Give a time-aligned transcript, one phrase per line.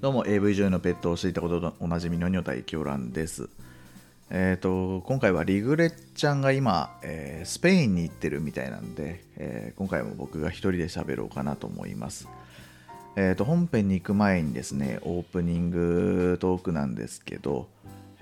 [0.00, 3.48] どうも AV 女優のペットをしていたこととおなじみの女体狂乱です。
[4.30, 12.28] えっ、ー、と、今回はリグレッちゃんが今、えー、スペインに行ってるみたいなんで、えー、今回も僕が一人で喋ろうかなと思います。
[13.16, 17.66] えっ、と、本編に行く前にですね、オープニングトークなんですけど、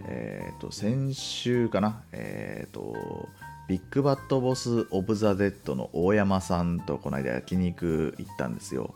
[0.06, 3.28] えっ、と、先週かな、えっ、と、
[3.68, 8.94] ビッグバッドボス・オブ・ザ・デッドの大山さんとこの間焼肉行ったんですよ。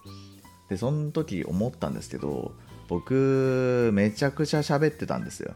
[0.71, 2.55] で、その時思ったんですけど、
[2.91, 5.55] 僕めちゃくちゃ喋ってたんですよ。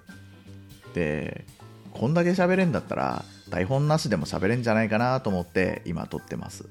[0.95, 1.45] で
[1.93, 6.69] こんだけ喋れんだったら台本なしでも喋れんじゃないかなと思って今撮ってます。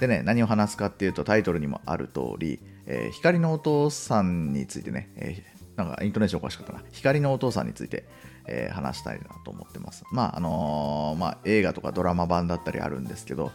[0.00, 6.82] でね何を話すかっていうとタイトルにもある通り、えー、光のお父さんについてね、えー、なんかイントネーションおかしかったな。
[6.92, 8.06] 光のお父さんについて、
[8.46, 10.04] えー、話したいなと思ってます。
[10.12, 13.52] まああのまあ、映画とかドラマ版だったりあるんですけど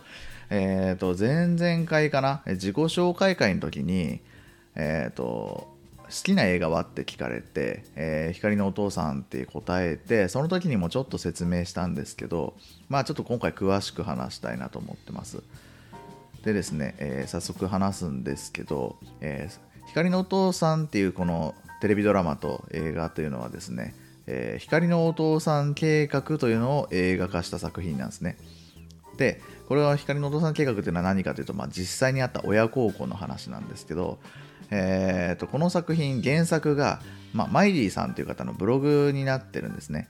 [0.52, 4.22] えっ、と前々回かな自己紹介会の時に
[4.76, 5.73] えっ、と
[6.14, 6.82] 好きな映画は？
[6.82, 12.54] って聞かれて、えー、光のお父さんって答えてその時にもちょっと説明したんですけど
[12.88, 15.42] まあちょっと今回詳しく話したいなと思ってます。
[16.44, 23.96] でですね、えー、早速話すんですけど、えー、光のお父さんっていうこのテレビドラマと映画というのはですね、
[24.28, 28.38] え光のお父さん計画というのを映画化した作品なんですね。
[29.18, 34.18] でこれは光のお父さん計画というのは何かというと、まあ、実際にあった親孝行の話なんですけど
[34.76, 37.00] えーと、この作品原作が、
[37.32, 40.08] ま、マイリーさんという方のブログになってるんですね。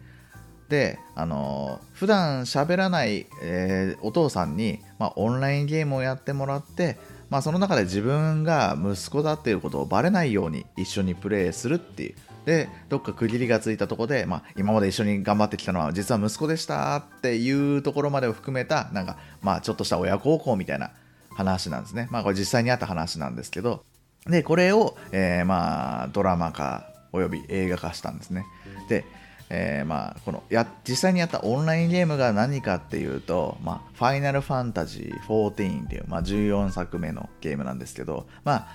[0.69, 6.97] であのー、普段喋らない、えー、お父さんに、ま、オンラインゲームをやってもらって、
[7.29, 12.15] まあ、その中で自分が息子だっていうことをバレないように一緒にプレイするっていう。
[12.45, 20.91] でどっか区切りがついたとこで、まあ、今まで一緒に頑張ってきたのは実は息子でしたっていうところまでを含めたなんか、まあ、ちょっとした親孝行みたいな
[21.35, 22.07] 話なんですね。
[22.11, 23.83] まあこれ実際にあった話なんですけど。
[24.27, 28.45] で、これを、えー、まあ、ドラマ化および映画化したんですね。
[28.89, 29.05] で、
[29.49, 38.67] えー、まあ、このや、実際にやったオンラインゲームが何かっていうと、まあ、ファイナルファンタジー14っていう、まあ、14作目のゲームなんですけど、まあ、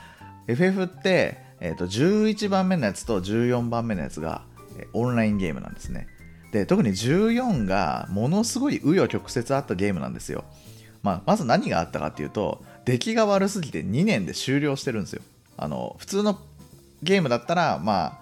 [0.46, 4.42] FF って、えー、と11番目のやつと14番目のやつが、
[4.92, 6.06] オンラインゲームなんですね。
[6.52, 10.44] で、特に14がものすごい紆余曲折あったゲームなんですよ。
[11.02, 15.22] まあ、まず何があったかっていうと、出来が悪すぎて2年で終了してるんですよ。
[15.58, 16.38] あの普通の
[17.02, 18.18] ゲームだったらまあ、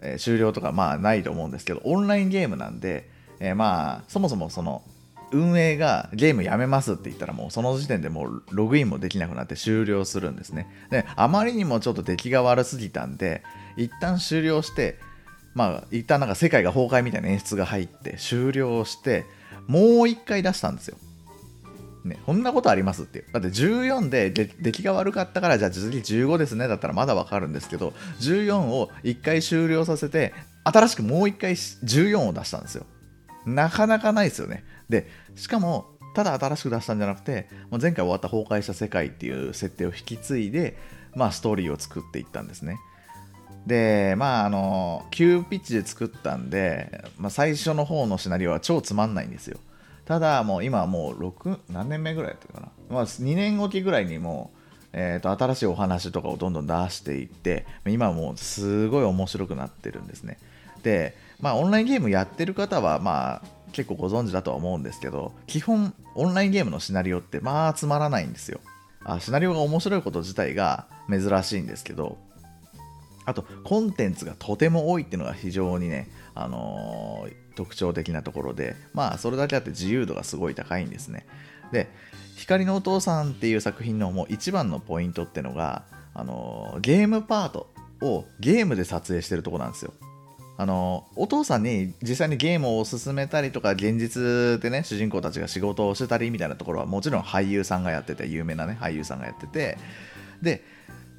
[0.00, 3.08] えー、終了とかまあないと思うんですけどオンラインゲームなんで、
[3.40, 4.82] えー、まあそもそもその
[5.32, 10.68] 運営がゲームやめますって言ったらもうその時点でもうログインもできなくなって終了するんですね。
[10.90, 13.42] であまりにもちょっと出来が悪すぎたんで
[13.76, 14.98] 一旦終了して
[15.54, 19.24] まあ一旦なんか世界が崩壊みたいな演出が入って終了して
[19.66, 20.98] もう一回出したんですよ。
[22.04, 23.26] ね、こんなことありますっていう。
[23.32, 32.86] だって14で出来が悪かったから、じゃあ次15ですね、だったらまだわかるんですけど、14を1回終了させて、新しくもう1回14を出したんですよ。
[33.46, 34.64] なかなかないですよね。
[34.88, 40.76] で、しかも、ただ新しく出したんじゃなくて、もう前回終わった崩壊した世界っていう設定を引き継いで、
[41.14, 42.78] まあ、ストーリーを作っていったんですね。
[43.66, 49.58] で、まあ、あの、急ピッチで作ったんで、まあ、最初の方のシナリオは超つまんないんですよ。
[50.12, 54.58] ただもう今はもう6何年目ぐらいやってるかな、まあ、2年おきぐらいにもう
[54.92, 60.36] えーと、新しいお話とかをどんどん出していって今はもうすごい面白くなってるんですね。
[60.82, 68.60] でまあオンラインゲームやってる方はまあ結構ご存知だとは思うんですけど基本オンラインゲームのシナリオってまあつまらないんですよ。
[69.02, 72.18] あシナリオが面白いこと自体が珍しいんですけど
[73.24, 81.26] あとコンテンツがとても多いっていうのが非常にね、あのー、特徴的なところでまあそれだけあって自由度がすごい高いんですね。
[81.72, 81.88] で
[82.36, 87.68] 光のお父さんっていう作品のもう一番のポイントってのが、あの、ゲームパート
[88.00, 89.92] をゲームで撮影してるとこなんですよ。
[90.58, 99.78] あのお父さんに実際にゲームを進めたりとか現実でね主人公たちが仕事をしてたりみたいなところはもちろん俳優さんがやってて有名なね俳優さんがやってて。
[100.42, 100.62] で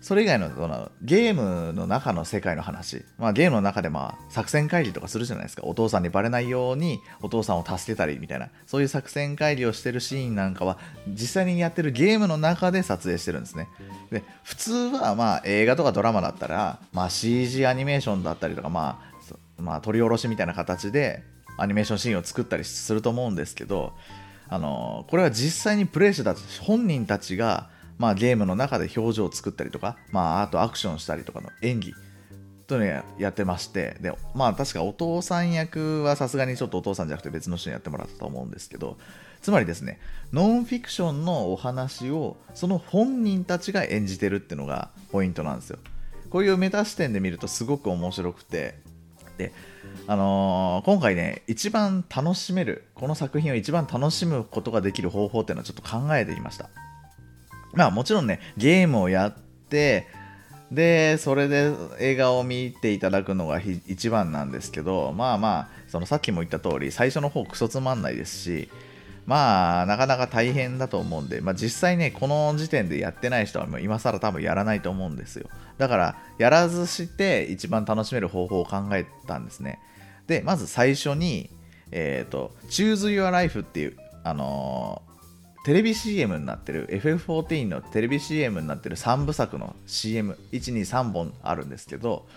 [0.04, 5.64] それ以外のそのゲームの中の世界の話、まあ、ゲームの中でまあ作戦会議とかするじゃないですか。
[5.66, 8.50] お父さんにバレないようにお父さんを助けたりみたいな。
[8.68, 10.78] そういう作戦会議をしてるシーンなんかは
[11.08, 13.70] 実際にやってるゲームの中で撮影してるんですね。
[14.12, 21.24] で普通はまあ映画とかドラマだったら、まあ、CG アニメーションだったりとか、まあ、まあ取り下ろしみたいな形で
[21.58, 23.94] アニメーションシーンを作ったりすると思うんですけど
[24.50, 27.70] あのこれは実際にプレイしてた本人たちが
[28.04, 31.94] まあ、ゲームの中で表情を作ったりとか、まあ、あとアクションしたりとかの演技
[32.68, 38.98] というのをやってましてでまあ確かお父さん役はさすがにちょっとお父さんじゃなくて別の人にやってもらったと思うんですけど
[39.42, 40.02] つまりですね
[40.34, 45.80] ノンフィクションのお話をその本人たちが演じてるっていうのがポイントなんですよ。
[46.30, 48.80] こういうメタ視点で見るとすごく面白くて
[49.38, 49.54] で
[50.08, 56.70] あのー、今回ね一番楽しめるこの作品を一番楽しむことができる方法っていうのをちょっと考えてみました。
[57.74, 59.34] まあもちろんねゲームをやっ
[59.70, 60.08] て
[60.72, 68.70] でそれで映画を見ていただくのが一番なんですけどまあまあそのさっきも言った通り最初の方クソつまんないですし
[69.26, 75.48] まあなかなか大変だと思うんで、まあ、実際ねこの時点でやってない人はもう今更多分やらないと思うんですよ。
[75.78, 79.80] だからやらずして一番楽しめる方法を考えたんですね。
[80.28, 81.50] でまず最初に
[81.92, 85.13] えっ、ー、と Choose Your Life っていうあのー、
[85.64, 92.28] テレビ CM になってる FF14 のテレビ CM になってる3部作の CM123 本あるんですけど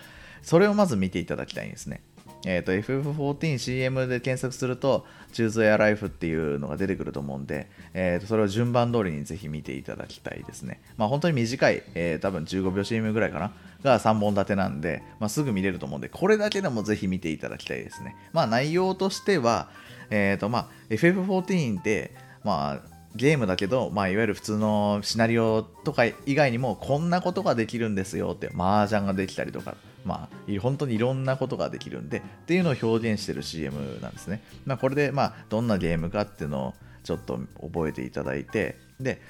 [0.42, 2.02] それをまず見ていただきたいんですね
[2.44, 10.80] えー、FF14CM で検索すると Choose Your Life っていうのが出てくると思うんで、えーと、それを順番通りにぜひ見ていただきたいですね。
[10.96, 13.52] まあ、本当に短い、えー、多分15秒 CM ぐらいかな
[13.82, 18.16] が3本立てなんで、まあ、すぐ見れると思うんで、これだけでもぜひ見ていただきたいですね。
[18.32, 19.68] まあ、内容としては、
[20.10, 22.14] えーまあ、FF14 って、
[22.44, 29.74] まあ、ゲームだけど、まあ、いわゆる普通のシナリオとか以外にもこんなことができるんですよって麻雀ができたりとか
[30.06, 34.40] まあ、本当にいろんなことができるんでっていうのを表現してる CM なんですね。
[34.64, 39.20] まあ、これで、まあ、どんなゲームかっていうのをちょっと覚えていただいてで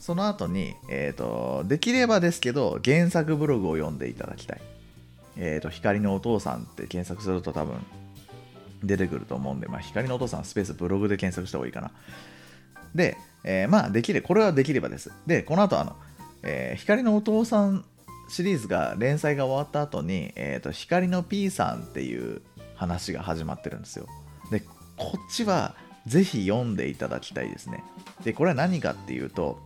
[0.00, 4.60] その後に、えーと、できればですけど原作ブログを読んでいただきたい。
[5.36, 7.76] えーと、光のお父さんって検索すると多分
[8.82, 11.92] 出てくると思うんで、まあ、光のお父さんスペースブログで検索した方がいいかな。
[12.94, 15.12] で、えー、まあできれこれはできればです。
[15.26, 15.96] で、この後あの、
[16.42, 17.84] えー、光のお父さん
[18.28, 22.40] シリーズが連載が終わった後に、えーと、光の P さんっていう
[22.74, 24.06] 話が始まってるんですよ。
[24.50, 24.60] で、
[24.96, 25.74] こっちは
[26.06, 27.84] ぜひ読んでいただきたいですね。
[28.24, 29.60] で、これは何かっていうと、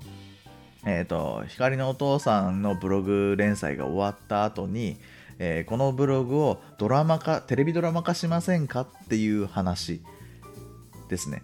[0.85, 4.99] えっ、ー、と、光のお父さんのブログ連載が終わった後に、
[5.39, 10.03] えー、このブログをドラマ化、テレビドラマ化しませんかっていう話
[11.09, 11.43] ですね。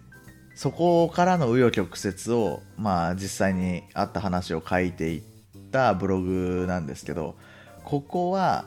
[0.55, 5.21] そこからの紆余曲折を、まあ、実際にあった話を書いていっ、
[5.73, 7.35] たブログなんですけど
[7.83, 8.65] ここは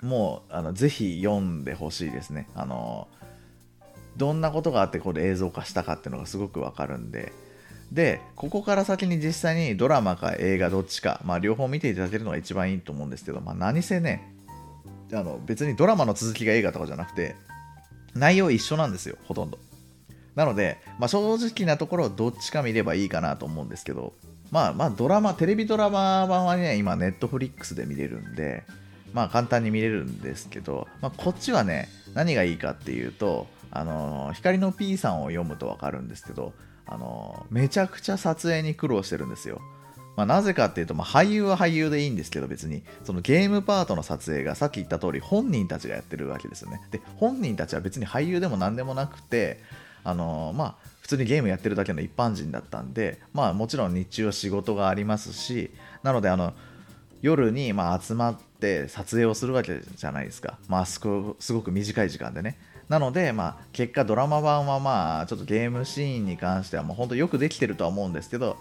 [0.00, 2.48] もうあのぜひ読んでほしいですね。
[2.56, 3.06] あの
[4.16, 7.32] どんなことがあってこれ映像化したかっていうのがすごくわかるんで。
[7.92, 14.32] でここから先に実際にドラマか映画どっちか、まあ、両方見ていただけるのが一番いいと思うんですけど、まあ、何せね
[15.12, 17.36] あの別にドラマの続きが映画とかじゃなくて
[18.14, 19.58] 内容一緒なんですよほとんど。
[20.34, 24.14] なので、まあ、正直なところどっちか見ればいいかなと思うんですけど
[24.52, 28.64] まあまあドラマ、テレビドラマ版はね、今ネットフリックスで見れるんで、
[29.14, 36.52] まあ簡単に見れるんですけど、まあ、こっちはね、何がいいかっていうと、あの、光の P さんを読むとわかるんですけど、
[36.86, 39.62] あの、めちゃくちゃ撮影に苦労してるんですよ。
[40.16, 49.60] まあ、なぜかっていうと、まあ、俳優は俳優でいいんですけど別にそのゲームパートの撮影がさっき言った通り本人たちがやってるわけですよねで本人たちは別に俳優でも何でもなくて
[50.04, 55.70] あの、まあ普通にゲームやってるだけの一般人だったんで、まあもちろん日中は仕事がありますし、
[56.02, 56.54] なのであの、
[57.22, 60.58] 夜にまあ集まって撮影をするわけじゃないですか。
[60.68, 62.58] まあすごく短い時間でね。
[62.88, 68.58] なので、まあ、結果ドラマ版はまあちょっとゲームシーンに関してはもう本当よくできてるとは思うんですけど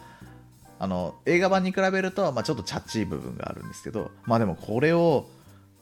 [0.79, 5.27] あの映画版に比べると、まあ、ちょっとチャッチー部分があるんですけどまあでもこれを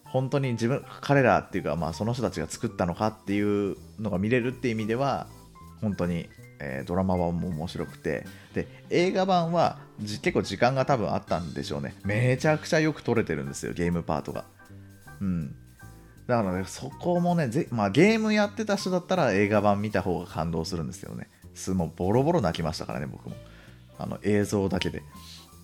[0.04, 5.28] 本当に自分彼らっていうか、まあ、その人たちが作ったのかっていうのが見れるっていう意味では
[5.82, 8.26] 本当にえー、ドラマ版も面白くて。
[8.54, 11.96] で映画版は結構時間が多分あったんでしょうね。
[12.04, 14.46] めちゃくちゃよく撮れてるんですよゲームパートが。
[15.22, 15.56] うん。
[16.28, 21.30] だからねそこもねぜ、まあ、ゲームやってた人だったら映画版見た方が感動するんですけどね。
[21.54, 23.36] すもうボロボロ泣きましたからね僕も。
[23.98, 25.04] あの映像だけで。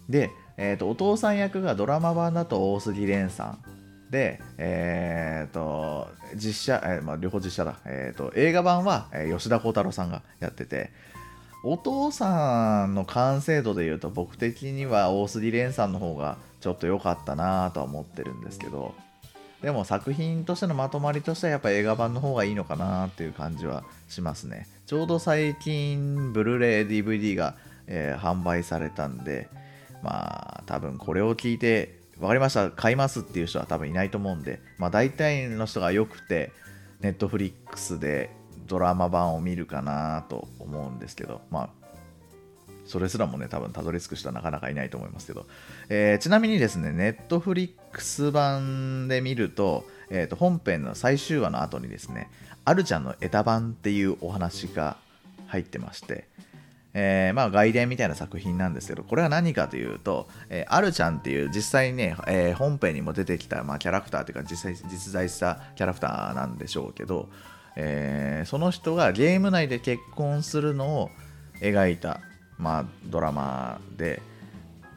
[0.09, 3.59] で、えーと、お父さん役がドラマ版だと大杉蓮さん。
[4.09, 10.91] で、えーと、実写、えーまあ、両方実写だ、えーと、映画版は、え、吉田鋼太郎さんがやってて
[11.67, 18.93] お父さんの完成度でいうと僕的には大杉蓮さんの方がちょっと良かったなとは思ってるんですけど
[19.63, 24.67] でも作品としてのまとまりとしてはやっぱ映画版の方がいいのかなっていう感じはしますね。
[24.85, 27.55] ちょうど最近ブルーレイ DVD が、
[27.87, 29.49] えー、販売されたんで
[30.03, 32.71] まあ多分これを聞いて分かりました。
[32.71, 36.51] 買いますっていう人は多分いないと思うんで、まあ、大体の人がよくて
[37.01, 38.29] ネットフリックスで
[38.67, 41.69] ドラマ版を見るかなと思うんですけどまあ
[42.85, 45.45] それすらもね多分たどり着く人はなかなかいないと思いますけど、
[45.89, 52.29] えー、ちなみにですねネットフリックス版で見ると,、えー、と本編の最終話の後にですね
[52.63, 54.97] あるちゃんのエタ版っていうお話が
[55.47, 56.27] 入ってまして
[56.97, 67.27] えー、まあ外伝みたいな作品なんですけど、これは何かというと、えー、アルちゃんっていう実際にね、えー、本編にも出てきた、まあ、キャラクターというか実際実在したキャラクターなんでしょうけど、
[67.75, 71.09] えー、その人がゲーム内で結婚するのを
[71.59, 72.21] 描いた、
[72.57, 74.21] まあ、ドラマで、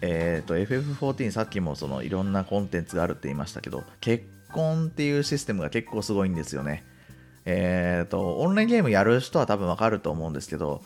[0.01, 6.85] えーと、FF14 さっきもそのいろんなコンテンツがあるって言いましたけど結婚っていうシステムが結構すごいんですよね。
[7.45, 10.83] えっ、ー、とオンラインゲームやる人は多分わかると思うんですけど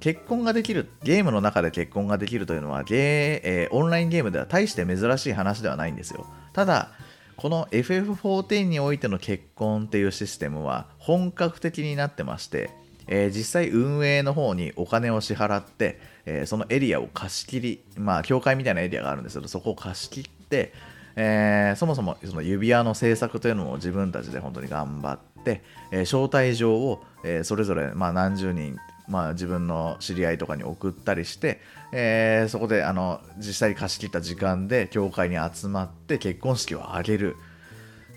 [0.00, 6.26] 結婚ができるゲームの中で結婚ができるというのはゲー、えー、オンラインゲームでは大して珍しい話ではないんですよ。
[6.52, 6.90] ただ
[7.36, 12.70] この FF14 においての結婚っていうシステムは本格的になってまして、
[13.06, 20.72] えー、実際運営の方にお金を支払って、えー、そのエリアを貸し切り、まあ、教会みたいなエリアがあるんですけど、そこを貸し切って、
[21.14, 25.62] えー、そもそもその指輪の制作というのを自分たちで本当に頑張って、
[25.92, 28.76] え招待状を、えそれぞれ、まあ、何十人
[29.08, 31.60] まあ、自分の知り合いとかに送ったりして、
[31.92, 37.36] えー、そこであの実際に貸し切った時間で教会に集まって結婚式を挙げる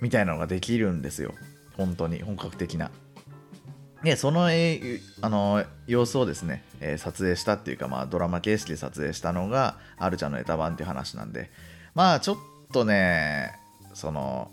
[0.02, 1.34] みたいなのができるんですよ
[1.78, 2.92] 本当に本格的な。
[4.04, 11.52] でその,、あの様子をですね、えー、撮影したっていうか、まあ、ドラマ形式で撮影したのがあるちゃんのネタ版っていう話なんで
[11.96, 12.38] まあちょっ
[12.72, 13.60] とね
[13.94, 14.52] その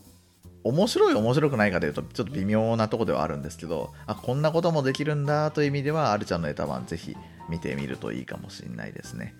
[0.68, 7.16] 面白い面白くないかというとちょっと微妙なとこではあるんですけどあこんなこともできるんだという意味ではあるちゃんのネタ版ぜひ
[7.48, 9.34] 見てみるといいかもしれないですね。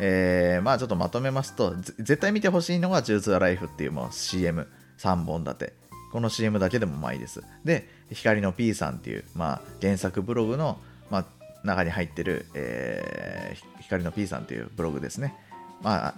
[0.00, 5.88] えー、まあちょっとまとめますと絶対見てほしいのが「ジュース・アライフ」っていうもう CM3 本立て。
[6.10, 7.42] この CM だけでもまあいいです。
[7.64, 10.80] で光の P さんっていう、まあ、原作ブログの、
[11.10, 11.26] まあ、
[11.64, 15.34] 中に入ってる、えー、光の P さんっていうブログですね。
[15.82, 16.14] まあ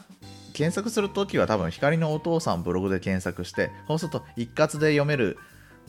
[0.50, 5.38] 検索するときは多分光のお父さんブログで検索してそうすると一括で読める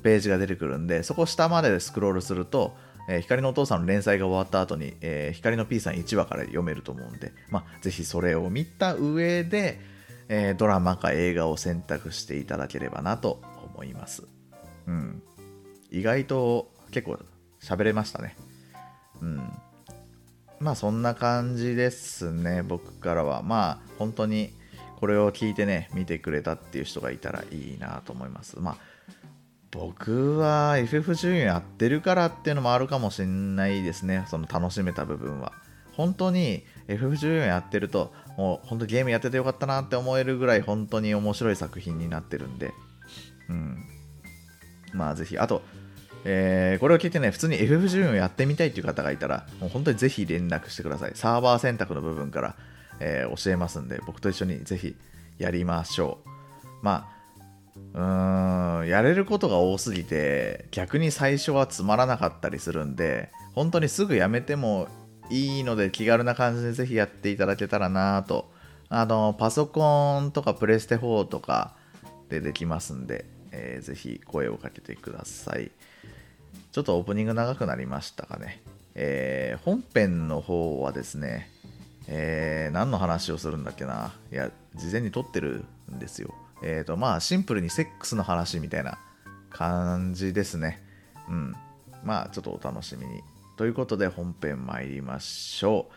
[0.04, 2.76] ページが出てくるんでそこ下までスクロールすると、
[3.08, 9.80] えー、光のお父さんの連載が終わった後に、えー、光の P さん1話から読めると思うんで、まあ、ぜひそれを見た上で、
[10.30, 13.42] えー、ドラマか映画を選択していただければなと
[13.74, 14.24] 思います。
[14.88, 15.22] うん。
[15.92, 17.20] 意外と結構
[17.62, 18.36] 喋れましたね。
[19.22, 19.52] うん。
[20.62, 23.42] まあそんな感じですね、僕からは。
[23.42, 24.54] まあ本当に
[25.00, 28.60] これを聞いてね、見てくれたっていう人がいたらいいなと思います。
[28.60, 28.78] まあ
[29.72, 35.54] 僕は FF14 やってるからっていうのもあるかもしれないですね、その楽しめた部分は。
[35.94, 42.72] 本当に FF14 やってると、もう本当ゲームやっててよかったなって思えるぐらい本当に面白い作品になってるんで、
[43.50, 43.78] うん。
[44.94, 45.64] まあぜひ、あと、
[46.24, 51.12] えー、これを聞いてね、普通に FF14 をやってみたいっていう方がいたら、もう本当にぜひ連絡してください。
[51.16, 52.56] サーバー選択の部分から、
[53.00, 54.96] えー、教えますんで、僕と一緒にぜひ
[55.40, 56.30] やりましょう。
[56.82, 57.22] まあ、
[57.94, 64.88] うーん、やれることが多すぎて、逆に最初はつまらなかったりするんで、本当にすぐやめても
[65.30, 68.52] いいので、気軽な感じでぜひやっていただけたらなと。
[68.90, 71.76] あの、パソコンとかプレステ4とか
[72.30, 75.72] でできますんで、えー、ぜひ声をかけてください。
[76.72, 78.62] ちょっとオープニング長くなりましたかね。
[78.96, 81.50] えー、本編の方はですね、
[82.08, 84.14] えー、何の話をするんだっけな。
[84.32, 86.34] いや、事前に撮ってるんですよ。
[86.64, 89.00] えっ、ー、と、まあ、シンプルにセックスの話みたいな
[89.50, 90.82] 感じですね。
[91.28, 91.56] うん。
[92.04, 93.22] まあ、ちょっとお楽しみに。
[93.58, 95.94] ということで、本編参りましょう。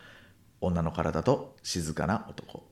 [0.61, 2.63] 女の体と静かな男。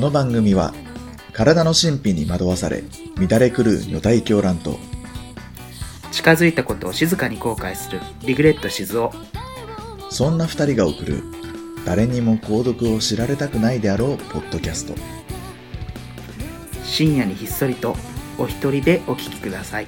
[0.00, 0.72] この番組は
[1.34, 2.84] 体の神秘に惑わされ
[3.18, 4.78] 乱れ狂う女体狂乱と
[6.10, 9.10] 近づいたことを静かに後悔するリグレット静雄。
[10.08, 11.22] そんな二人が送る
[11.84, 14.94] 誰にも購読を知られたくないであろうポッドキャスト。
[16.82, 17.94] 深夜にひっそりと
[18.38, 19.86] お一人でお聞きください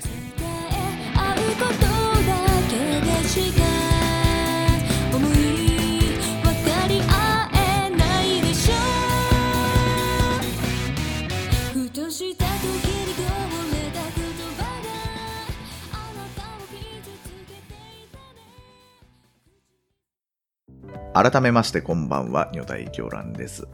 [21.15, 23.69] 改めましてこんばんは、女体狂乱です。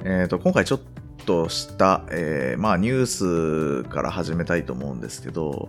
[0.00, 0.80] えっ、ー、と、今回ちょっ
[1.26, 5.68] とした、えー、まあニュースから始めたいと思うんですけど、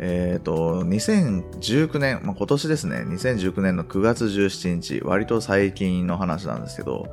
[0.00, 7.06] えっ、ー、と、2019年、まあ、今年ですね、2019年の9月17日、割と最近の話なんですけど、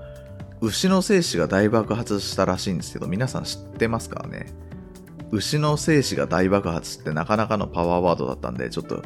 [0.62, 4.48] 牛の精子が大爆発したらしいんですけど、皆さん知ってますかね？
[5.30, 9.04] 牛の精子が大爆発ってなかなかのパワーワードだったんで、ちょっと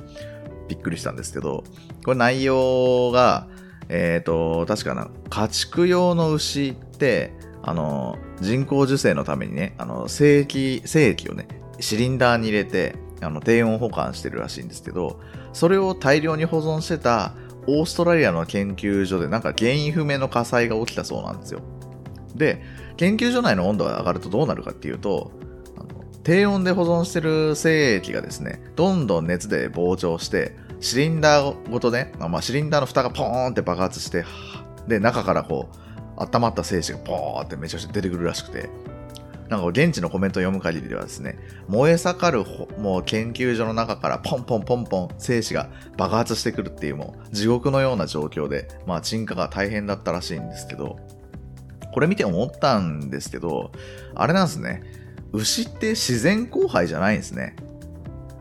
[0.70, 1.66] びっくりしたんですけど、
[2.06, 3.50] これ内容が、
[3.90, 11.48] えっ、と、確かな、家畜用の牛って、あの、人工授精のためにね、あの、精液、精液をね、
[11.80, 15.20] シリンダーに入れて、あの、低温保管してるらしいんですけど、
[15.54, 17.34] それを大量に保存してた
[17.68, 21.62] オーストラリアの研究所でなんか原因不明の火災が起きたそうなんですよ。
[22.36, 22.62] で、
[22.98, 25.32] 研究所内の温度が上がるとどうなるかっていうと、
[26.24, 34.26] 低温で保存してる精液がですね、どんどん熱で膨張して、シリンダーごとね、まあ、シリンダーの蓋がポーンって爆発して、
[34.88, 35.86] で、中からこう、
[36.18, 38.70] 温まった精子がポーンってめちゃくちゃ出てくるらしくて、
[39.50, 42.46] なんか現地のコメントを読む限りではですね、燃え盛る
[42.80, 50.98] もう研究所の中からポンポンポンポン精子が爆発してくるっていうもう地獄のような状況で、まあ沈下が大変だったらしいんですけど、
[51.94, 53.72] これ見て思ったんですけど、
[54.16, 54.82] あれなんですね、
[55.32, 57.56] 牛って自然交配じゃないんですね。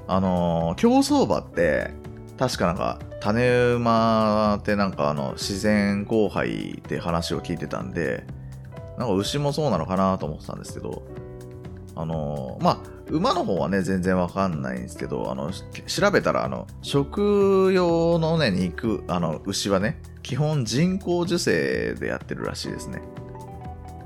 [0.07, 1.91] あのー、競走馬って
[2.38, 8.25] 確かなんか種馬ってなんかあの自然交配って話を聞いてたんで、
[8.99, 11.03] なんか牛もそうなのかなと思ってたんですけど、
[11.97, 23.03] あのまあ、馬の方はね、全然わかんないんですけど、あの、調べたら、あの、食用のね、肉、あの、牛はね、基本人工授精でやってるらしいですね。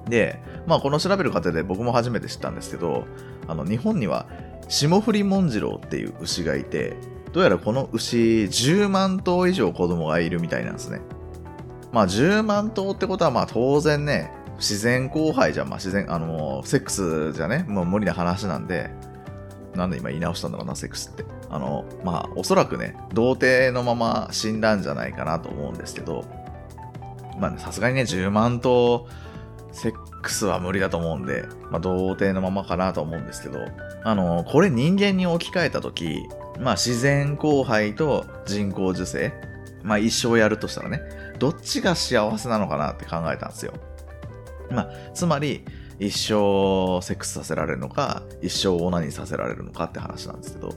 [0.08, 3.04] で、まあ、この調べる過程で僕も初めて知ったんですけど、
[3.46, 4.26] あの、日本には、
[4.68, 6.96] 霜降りモンジローっていう牛がいて、
[7.32, 11.00] どうやらこの牛10万頭以上子供がいるみたいなんですね。
[11.92, 18.90] まあ10万頭ってことはまあ当然ね、自然交配じゃ、まあ自然、あのー、セックスじゃね、もう無理な話なんで、
[19.74, 21.24] なんで今言い直したんだろうな、セックスって。
[21.50, 26.24] あの、まあおそらくね、童貞のまま死んだんじゃないかなと思うんですけど、
[27.38, 29.06] まあね、さすがにね、10万頭、
[29.72, 29.92] セッ
[30.22, 33.60] クスは無理だと思うんで、まあ童貞のままかなと思うんですけど、
[34.02, 36.28] あのー、これ人間に置き換えたとき、
[36.60, 39.32] まあ自然交配と人工授精、
[39.82, 41.02] まあ一生やるとしたらね、
[41.38, 43.72] どっちが幸せなのかなって考えたんですよ。
[44.70, 45.64] まあ、つまり、
[45.98, 50.74] 一生セックスさせられるのか、一生オナニーさせられるのかって話なんですけど、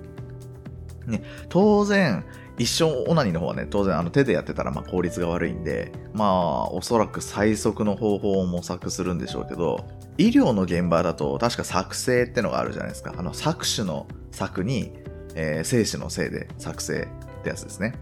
[1.06, 2.25] ね、当然、
[2.58, 13.13] 一生オナニーの方はね、当然あの手でやってたらまあ効率が悪いんで、まあおそらく最速の方法を模索するんでしょうけど、医療の現場だと確か作成ってのがあるじゃないですか。
[13.17, 14.93] あの搾取の作に、
[15.36, 17.08] えー、精子のせいで作成
[17.39, 17.94] ってやつですね。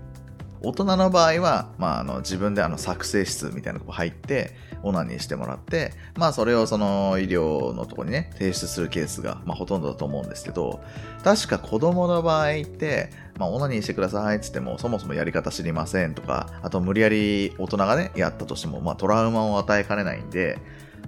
[0.62, 10.82] 大人の場合は、まあ、あの自分であの作成室みたいなとこ入って、オナニーしてもらって、まあそれをその医療のとこにね、提出するケースが、まあほとんどだと思うんですけど、
[11.24, 20.60] 確か子供の場合って、まあオナニーしてくださいって言っても、そもそもやり方知りませんとか、あと無理やり大人がね、やったとしても、まあトラウマを与えかねないんで、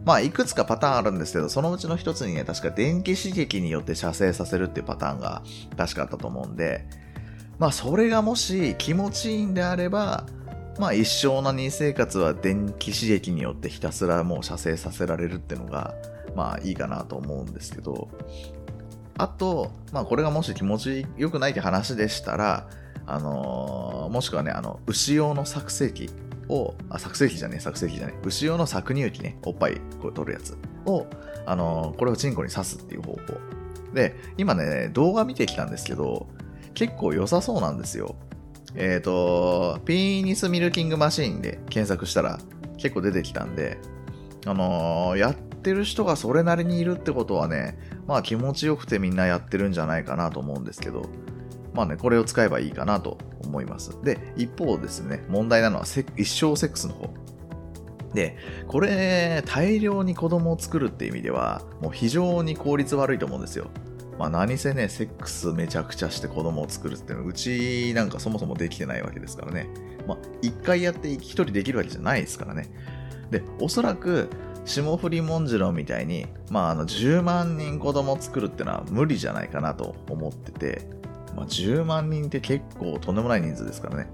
[0.06, 5.44] まあ、いくつかパターンあるんですけど、そのうちの一つにね、確か電気刺激によって射精させるっていうパターンが
[5.78, 6.86] 確かあったと思うんで、
[7.60, 10.26] まあ、それがもし気持ちいいんであれば、
[10.80, 15.94] まあ一生の任生活は電気刺激によってひたすらもう射精させられるっていうのが、
[16.36, 18.10] まあいいかなと思うんですけど、
[19.18, 22.68] あと、まあこれがもし気持ちよくないって話でしたら、
[23.06, 26.10] あのー、もしくはね、あの、牛用の作成器
[26.50, 31.08] を、あ、作成器じゃねえ、作成器じゃねえ、牛用の搾乳器ね、おっぱいこれ取るやつを、
[31.46, 33.20] あのー、これをチンコに刺すっていう方法。
[33.94, 36.28] で、今ね、動画見てきたんですけど、
[36.74, 38.16] 結構良さそうなんですよ。
[38.76, 42.40] えっ、ー、と、ピーニスミルキングマシーンで検索したら
[42.78, 43.78] 結構出てきたんで、
[44.46, 47.78] あのー、やってる人がそれなりにいるってことはね、
[48.08, 51.10] まあ気持ちよくてみんなやってるんじゃないかなと思うんですけど、
[51.74, 53.98] まあね、これを使えばいいかなと思います。
[54.04, 57.14] で、一方ですね、問題なのは一生セックスの方。
[58.14, 63.68] で、これ、大量に子供を作るって意味では、もう非常に効率悪いと思うんですよ。
[64.20, 69.68] まあ、何せね、セックスめちゃくちゃして子供を作るっていうのは、うちなんかそもそもできてないわけですからね。
[70.08, 72.70] まあ、一回やって一人できるわけじゃないですからね。
[73.32, 74.30] で、おそらく、
[74.66, 81.01] 霜降りもんじろみたいに、まあ、あの、10万人子供作るってのは無理じゃないかなと思ってて、
[81.36, 84.08] まあ、10万人って結構とんでもない人数ですからね。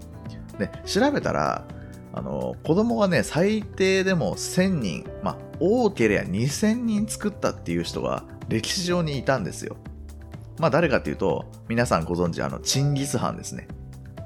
[0.58, 1.65] で、調べたら、
[2.13, 9.77] あの、子供がね、最低でも1000人、まあ、多ければ2000人作ったっていう人が歴史上にいたんですよ。
[10.60, 13.67] まあ誰かっていうと、皆さんご存知、あの、チンギス・ハンですね。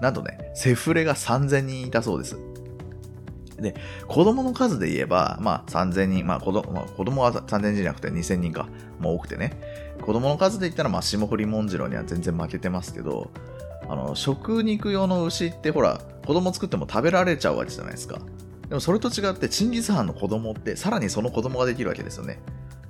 [0.02, 2.38] なんとね、セフレが3000人いたそうです。
[3.60, 3.76] で、
[4.08, 8.68] 子供の数で言えば、まあ3000人、まあ子供,、まあ、子供は3000人じゃなくて2000人か、
[9.00, 9.91] もう多くてね。
[10.02, 13.32] 子供の数で言ったら、まあ霜降りもんじろには全然負けてますけど、
[13.88, 18.20] あの、食肉用の牛ってほら、子供作っても食べられちゃうわけじゃないですか。
[18.70, 22.40] でもそれと違って、チンギス・ハンの子供って、さらにその子供ができるわけですよね。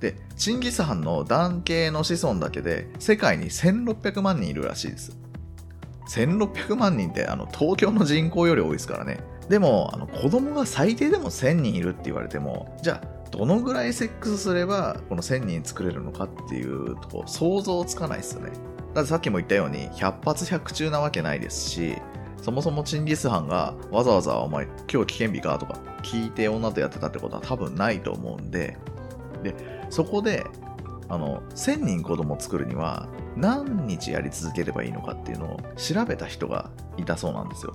[0.00, 5.16] で、チンギス・ハンの男系の子孫だけで世界に1600万人いるらしいです。
[6.10, 9.20] 1600万人ってあの東京の人口より多いですからね。
[9.48, 18.52] でも、あの子供が最低でも1000人いるって言われても、じゃあ、どのぐらいセックスすればこの1000人作れるのかっていうと想像つかないですよね。
[18.94, 21.96] だってさっきも言ったように100発100中なわけないですし、
[22.42, 28.76] そもそもチンギス・ハンがわざわざお前今日危険日かとか聞いて女とやってたってことは多分ないと思うんで、
[29.42, 29.54] で、
[29.88, 30.44] そこで
[31.08, 37.72] あの1000人子供作るには何日やり続ければいいのかっていうのを調べた人がいたそうなんですよ。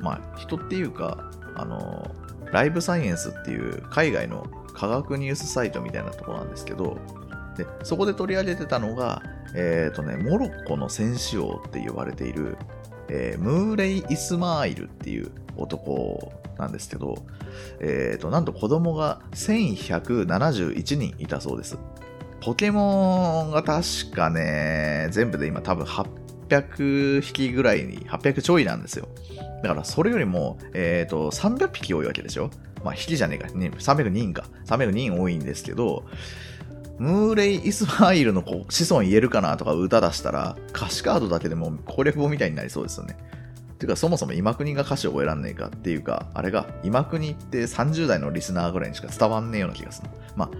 [0.00, 2.10] まあ人っていうかあの
[2.52, 4.46] ライブサイエンスっていう海外の
[4.78, 6.98] 科学ニュースサイトみたいなところなんですけど
[7.56, 9.22] でそこで取り上げてたのが、
[9.54, 12.56] えーとね、モロッコの戦士王って呼ばれている、
[13.08, 17.24] えー、ムーレイ・イスマーイルっていう男なんですけど、
[17.80, 21.78] えーと、なんと子供が1171人いたそうです。
[22.40, 25.84] ポケモンが確かね、全部で今多分
[26.48, 29.08] 800匹ぐらいに、800ちょいなんですよ。
[29.62, 32.50] だからそれよりも、えっ、ー、と、300匹多いわけでしょ
[32.84, 34.44] まあ、引きじゃねえか、ね、300人か。
[34.66, 36.04] 300人多いんですけど、
[36.98, 43.16] ムーレイ・イスマイルの子孫言えるかなとか歌出したら、歌詞カードだけでも攻略本みたいになりそうですよね。
[43.78, 50.10] ていうか、そもそも今国が歌詞を覚えらんねえかっていうか、あれが、今国って30代のリスナーぐらいにしか伝わんねえような気がする。
[50.36, 50.50] まあ、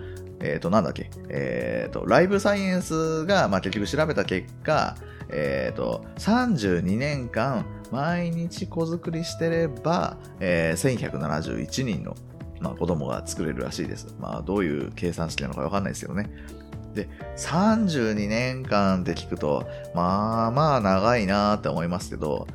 [0.40, 4.96] えっ、ー、と、なんだっけ、えっ、ー、と、ライブサイエンスが、まあ、結局調べた結果、
[5.31, 12.14] えっ、ー、と、32年間、毎日子作りしてれば、えー、1171人の、
[12.61, 14.14] まあ、子供が作れるらしいです。
[14.20, 16.31] まあ、どういう計算式なのかわかんないですけどね。
[16.94, 22.46] で、32年間って聞くと、まあまあ長いなって思いますけど、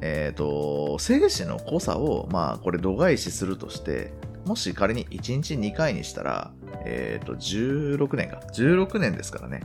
[0.00, 4.12] えっ、ー、と、精子の濃さを、まあ、これ度外視するとして、
[4.44, 6.52] もし仮に1日2回にしたら、
[6.84, 8.40] えっ、ー、と、16年か。
[8.52, 9.60] 16年ですからね。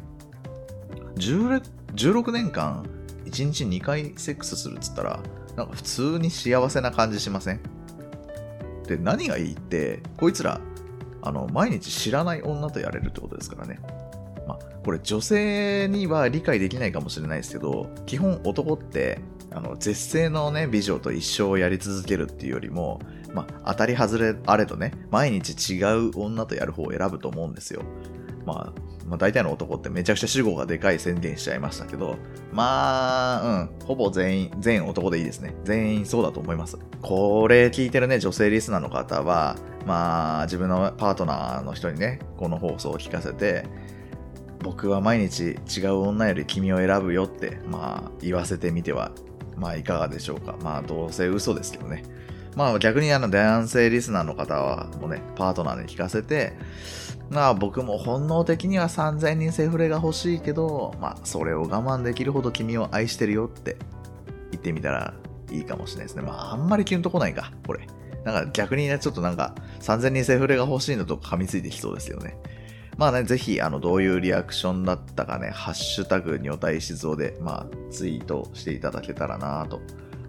[1.15, 2.85] 16年間
[3.25, 5.19] 1日2回セックスするっつったら、
[5.55, 7.59] なんか普通に幸せな感じしません？
[8.87, 10.61] で、何がいいって、こいつら、
[11.21, 13.79] あの、毎日知らない女とやれるってことですからね。
[14.47, 19.19] まあ、これ女性には理解できないかもしれないですけど、基本男って、
[19.51, 22.99] あの、絶世のね、美女と一生やり続けるっていうよりも、
[23.37, 27.83] まあ、当たり外れあれとね、毎日違う女とやる方を選ぶと思うんですよ。
[28.45, 32.17] まあ、まあ、大体の男ってめちゃくちゃ主語がでかい宣言しちゃいましたけど、
[32.51, 35.53] まあ、うん、ほぼ全員、全男でいいですね。
[35.63, 36.77] 全員そうだと思います。
[37.01, 43.65] これ聞いてるね、女性リスナーの方は、まあ、自分のパートナーの人にね、この放送を聞かせて、
[44.63, 49.11] 僕は毎日違う女より君を選ぶよって、まあ、言わせてみては、
[49.55, 50.57] まあ、いかがでしょうか。
[50.61, 52.03] まあ、どうせ嘘ですけどね。
[52.57, 56.53] まあ、逆にあの、男性リスナーの方は、もうね、パートナーに聞かせて、
[57.29, 63.77] まあ僕も本能的には3000人セフレが欲しいけど、まあそれを我慢できるほど君を愛してるよって
[64.51, 65.13] 言ってみたら
[65.51, 66.23] いいかもしれないですね。
[66.23, 67.85] まああんまりキュンとこないか、これ。
[68.23, 72.39] なんか逆にね、ちょっとなんか3000人セフレが欲しいのと噛みついてきそうですよね。
[72.97, 79.81] まあね、ぜひ、あの、どういうリアクションだったかね、ハッシュタグ、女体静雄で、まあ、ツイートしていただけたらなと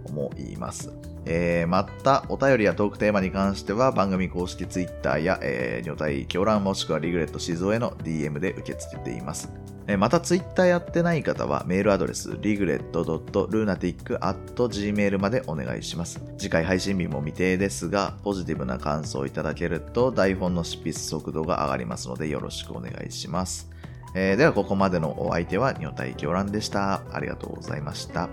[0.04, 0.92] 思います。
[1.30, 9.52] えー、また、お便りやトークテーマに関しては、番組公式 Twitter や、えー、女体狂乱もしくはリグレット静雄への DM で受け付けています。
[9.86, 16.18] えー、また、Twitter やってない方は、メールアドレス、regret.lunatic.gmail までお願いします。
[16.38, 23.68] 次回配信日も未定ですが、ポジティブな感想をいただけると、台本の執筆速度が上がりますので、よろしくお願いします。
[24.14, 27.02] えー、では、ここまでのお相手は、女体狂乱でした。
[27.12, 28.30] ありがとうございました。